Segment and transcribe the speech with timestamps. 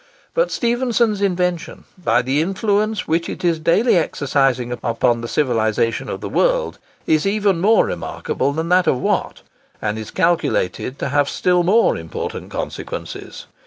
[0.33, 6.21] But Stephenson's invention, by the influence which it is daily exercising upon the civilisation of
[6.21, 9.43] the world, is even more remarkable than that of Watt,
[9.79, 13.45] and is calculated to have still more important consequences.